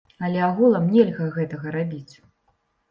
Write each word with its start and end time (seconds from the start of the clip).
Але 0.27 0.39
агулам 0.47 0.89
нельга 0.95 1.29
гэтага 1.37 1.77
рабіць. 1.81 2.13